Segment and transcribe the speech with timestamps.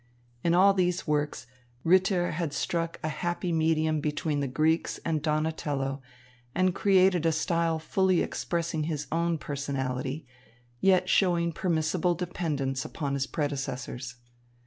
[0.43, 1.45] In all these works,
[1.83, 6.01] Ritter had struck a happy medium between the Greeks and Donatello
[6.55, 10.25] and created a style fully expressing his own personality,
[10.79, 14.15] yet showing permissible dependence upon his predecessors.